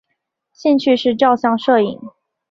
[0.51, 2.01] 兴趣是照相摄影。